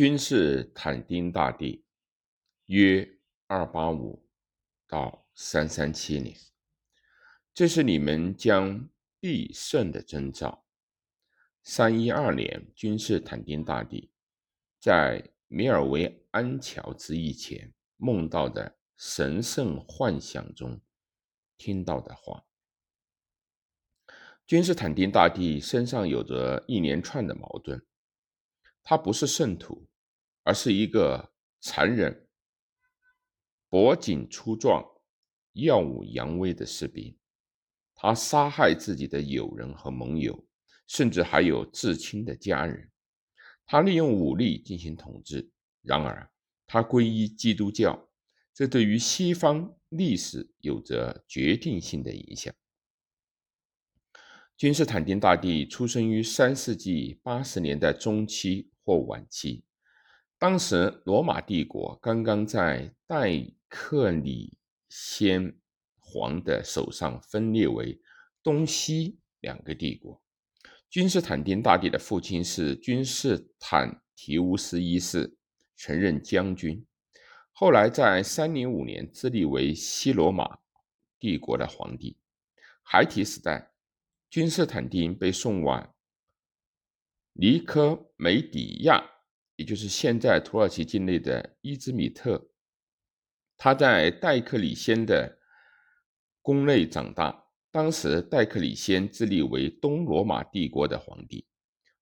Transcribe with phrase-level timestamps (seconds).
[0.00, 1.84] 君士坦丁大帝
[2.64, 3.06] 约
[3.46, 4.26] 二八五
[4.88, 6.34] 到三三七年，
[7.52, 8.88] 这是你们将
[9.20, 10.64] 必胜的征兆。
[11.62, 14.10] 三一二年，君士坦丁大帝
[14.78, 20.80] 在米尔维安桥之役前梦到的神圣幻想中
[21.58, 22.46] 听到的话。
[24.46, 27.86] 君士坦丁大帝身上有着一连串的矛盾。
[28.82, 29.86] 他不是圣徒，
[30.42, 32.26] 而是一个残忍、
[33.68, 34.84] 脖颈粗壮、
[35.52, 37.16] 耀武扬威的士兵。
[37.94, 40.46] 他杀害自己的友人和盟友，
[40.86, 42.90] 甚至还有至亲的家人。
[43.66, 45.50] 他利用武力进行统治。
[45.82, 46.30] 然而，
[46.66, 48.08] 他皈依基督教，
[48.54, 52.54] 这对于西方历史有着决定性的影响。
[54.56, 58.70] 君士坦丁大帝出生于三世纪八十年代中期。
[58.82, 59.62] 或晚期，
[60.40, 64.56] 当时罗马帝国刚刚在戴克里
[64.88, 65.54] 先
[65.98, 68.00] 皇的手上分裂为
[68.42, 70.18] 东西两个帝国。
[70.88, 75.36] 君士坦丁大帝的父亲是君士坦提乌斯一世，
[75.76, 76.86] 曾任将军，
[77.52, 80.58] 后来在三零五年自立为西罗马
[81.18, 82.16] 帝国的皇帝。
[82.82, 83.72] 孩提时代，
[84.30, 85.94] 君士坦丁被送往。
[87.34, 89.04] 尼科梅底亚，
[89.60, 92.48] 也就是现在土耳其境内的伊兹米特，
[93.58, 95.38] 他在戴克里先的
[96.40, 97.44] 宫内长大。
[97.70, 101.46] 当时，戴克里先自立为东罗马帝国的皇帝。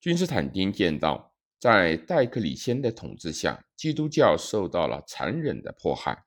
[0.00, 6.24] 君士坦丁见到，在戴克里先的统治下，基督教受到了残忍的迫害。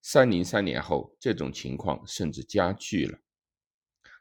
[0.00, 3.18] 三零三年后，这种情况甚至加剧了。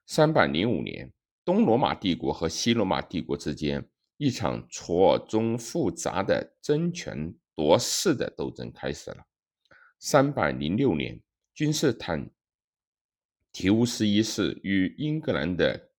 [0.06, 1.10] 三百零五年，
[1.46, 3.88] 东罗马帝国和西罗马帝国之间。
[4.24, 9.28] 一场错综复杂的争权夺势的斗争开始了。
[10.00, 11.22] 三百零六年，
[11.54, 12.32] 君士坦
[13.52, 15.90] 提乌斯一世与英格兰的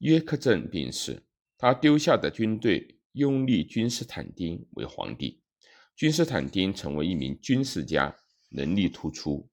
[0.00, 1.22] 约克镇病逝，
[1.56, 5.40] 他丢下的军队拥立君士坦丁为皇帝。
[5.96, 8.14] 君士坦丁成为一名军事家，
[8.50, 9.48] 能力突出。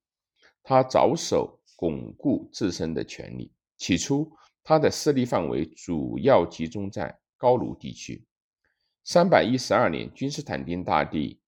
[0.61, 3.53] 他着手巩固自身的权力。
[3.77, 4.29] 起初，
[4.61, 7.17] 他的势力范围主要集中在。
[7.38, 8.25] 高卢地区，
[9.03, 11.41] 三百一十二年，君士坦丁大帝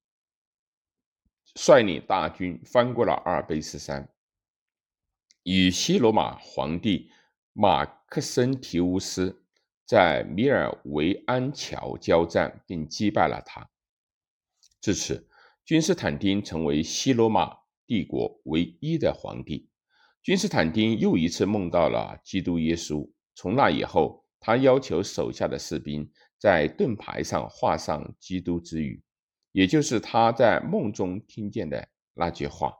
[1.56, 4.14] 率领大军翻过了阿尔卑斯山，
[5.44, 7.12] 与西罗马皇帝
[7.54, 9.44] 马克森提乌斯
[9.86, 13.70] 在米尔维安桥交战，并击败了他。
[14.82, 15.28] 至此，
[15.66, 19.70] 君士坦丁成为西罗马帝国唯一的皇帝。
[20.22, 24.27] 君士坦丁又一次梦到了基督耶稣，从那以后。
[24.40, 29.02] 他要求手下的士兵在盾牌上画上基督之语，
[29.52, 32.74] 也就是他在梦中听见的那句话：“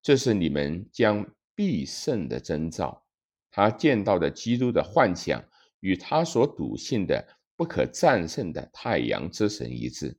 [0.00, 3.04] 这是你们将必胜的征兆。”
[3.50, 5.44] 他见到的基督的幻想
[5.80, 7.22] 与他所笃信的
[7.54, 10.16] 不可战胜的太阳之神一致。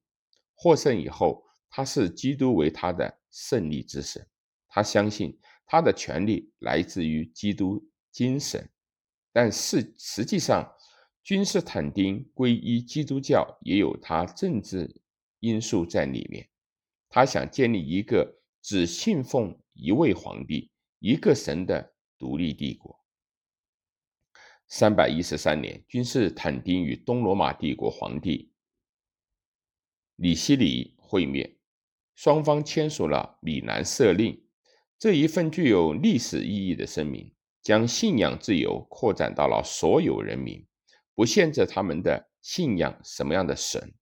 [0.54, 4.24] 获胜以后，他视基督为他的胜利之神。
[4.68, 8.70] 他相信他的权利来自于基督精神。
[9.34, 10.74] 但是实际上，
[11.24, 15.02] 君士坦丁皈依基督教也有他政治
[15.40, 16.48] 因素在里面。
[17.10, 23.04] 他想建立一个只信奉一位皇帝、一个神的独立帝国。
[24.68, 28.52] 三百一十三年，君士坦丁与东罗马帝国皇帝
[30.16, 31.58] 李希里会面，
[32.16, 34.44] 双方签署了米兰设令。
[34.98, 37.34] 这一份具有历史意义的声明。
[37.64, 40.64] 将信仰自由扩展到了所有人民，
[41.16, 43.94] 不限制他们的信仰什么样的神。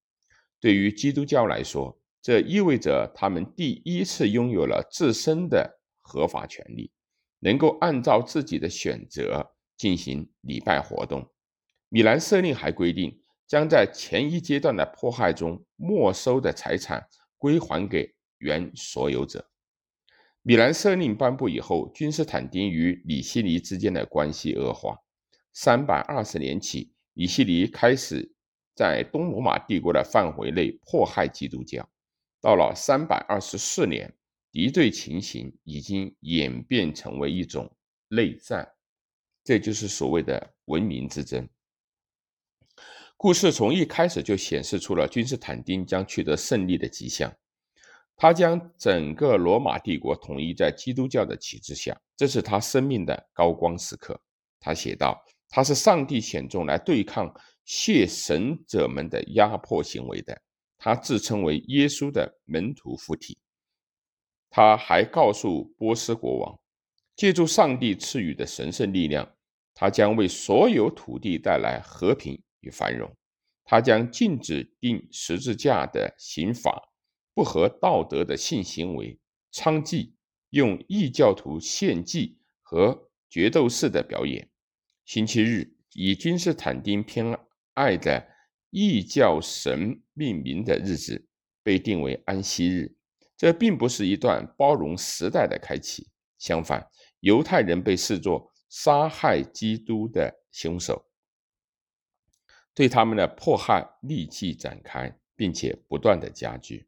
[0.59, 6.91] 对于基督教来说，这意味着他们第一次拥有了自身的合法权利，
[7.39, 11.31] 能够按照自己的选择进行礼拜活动。
[11.89, 17.07] 米兰设令还规定，将在前一阶段的迫害中没收的财产
[17.37, 19.50] 归还给原所有者。
[20.43, 24.97] 米兰设令颁布以后，君士坦丁与李希尼之间的关系恶化。
[25.53, 28.33] 三百二十年起，李希尼开始
[28.73, 31.87] 在东罗马帝国的范围内迫害基督教。
[32.41, 34.11] 到了三百二十四年，
[34.51, 37.71] 敌对情形已经演变成为一种
[38.07, 38.67] 内战，
[39.43, 41.47] 这就是所谓的文明之争。
[43.15, 47.31] 故事从一开始就显示出了君士坦丁将取得胜利的迹象。
[48.21, 54.21] 他将整个罗马帝国统一在基督教的旗帜下，这是他生命的高光时刻。
[54.59, 55.19] 他写道
[55.49, 57.33] ：“他是上帝选中来对抗
[57.65, 60.39] 谢神者们的压迫行为的。
[60.77, 63.39] 他自称为耶稣的门徒附体。
[64.51, 66.59] 他还告诉波斯国王，
[67.15, 69.27] 借助上帝赐予的神圣力量，
[69.73, 73.11] 他将为所有土地带来和平与繁荣。
[73.63, 76.90] 他将禁止钉十字架的刑法、
[77.33, 79.19] 不合道德的性行为、
[79.51, 80.13] 娼妓、
[80.49, 84.49] 用异教徒献祭和决斗士的表演。
[85.05, 87.37] 星期日以君士坦丁偏
[87.73, 88.27] 爱的
[88.69, 91.27] 异教神命名的日子
[91.63, 92.95] 被定为安息日。
[93.37, 96.07] 这并不是一段包容时代的开启，
[96.37, 96.87] 相反，
[97.21, 101.09] 犹太人被视作杀害基督的凶手，
[102.75, 106.87] 对他们的迫害立即展开，并且不断的加剧。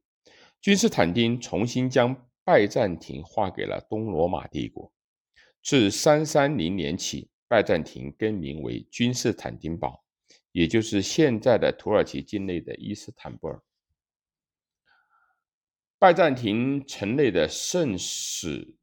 [0.64, 2.16] 君士坦丁重新将
[2.46, 4.94] 拜占庭划给了东罗马帝国。
[5.62, 10.06] 自三三零年起，拜占庭更名为君士坦丁堡，
[10.54, 13.62] 也就是现在的土耳其境内的伊斯坦布尔。
[16.00, 18.74] 拜占庭城内的圣使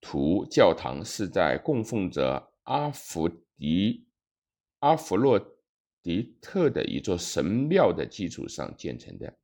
[0.00, 4.08] 徒教堂是在供奉着阿弗迪
[4.80, 5.38] 阿弗洛
[6.02, 9.38] 狄特的一座神庙的基础上建成的。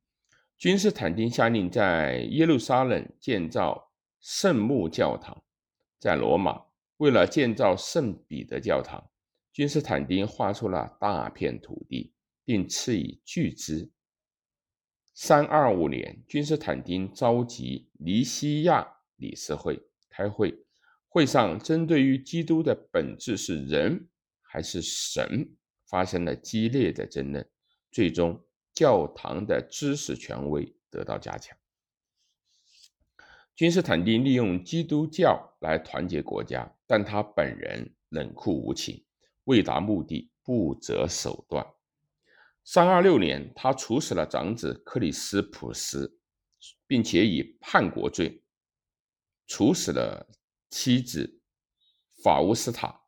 [0.57, 3.91] 君士坦丁下令在耶路撒冷建造
[4.21, 5.43] 圣母教堂，
[5.99, 6.63] 在罗马
[6.97, 9.09] 为了建造圣彼得教堂，
[9.51, 12.13] 君士坦丁划出了大片土地，
[12.45, 13.91] 并赐以巨资。
[15.13, 18.87] 三二五年，君士坦丁召集尼西亚
[19.17, 20.53] 理事会开会，
[21.09, 24.07] 会上针对于基督的本质是人
[24.41, 25.53] 还是神
[25.85, 27.45] 发生了激烈的争论。
[27.91, 28.44] 最终，
[28.75, 31.57] 教堂的知识权威得到加强。
[33.55, 39.05] 君士坦丁利用基督教来团结国家，但他本人冷酷无情，
[39.45, 41.65] 为达目的不择手段。
[42.65, 46.19] 三二六年，他处死了长子克里斯普斯，
[46.85, 48.43] 并且以叛国罪
[49.47, 50.27] 处死了
[50.69, 51.39] 妻子
[52.21, 53.03] 法乌斯塔，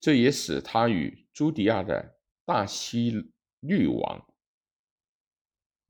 [0.00, 3.30] 这也使他与朱迪亚的大西
[3.60, 4.26] 律王、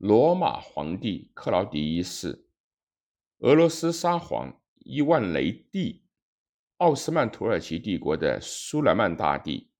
[0.05, 2.45] 罗马皇帝克劳迪一世、
[3.37, 6.03] 俄罗斯沙皇伊万雷帝、
[6.75, 9.71] 奥斯曼土耳其帝国的苏莱曼大帝、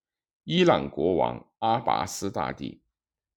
[0.45, 2.81] 伊朗国王阿拔斯大帝。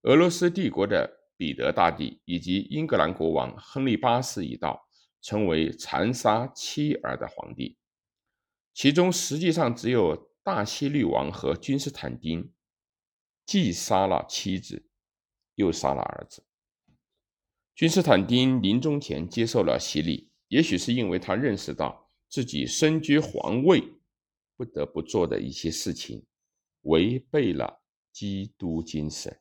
[0.02, 4.88] 俄罗斯帝国的彼得大帝以及英格兰国王亨利八世一道，
[5.20, 7.76] 成为残杀妻儿的皇帝。
[8.72, 12.52] 其中实际上只有大西律王和君士坦丁，
[13.44, 14.88] 既杀了妻子，
[15.56, 16.44] 又杀了儿子。
[17.76, 23.84] 君士坦丁临终前接受了洗礼，也许是因为他认识到自己身居皇位，
[24.56, 26.24] 不得不做的一些事情，
[26.84, 29.38] 违背了基督精神。